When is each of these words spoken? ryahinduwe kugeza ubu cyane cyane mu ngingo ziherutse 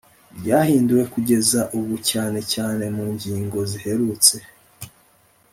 ryahinduwe 0.39 1.03
kugeza 1.13 1.61
ubu 1.77 1.95
cyane 2.09 2.39
cyane 2.53 2.83
mu 2.95 3.05
ngingo 3.13 3.57
ziherutse 3.71 4.35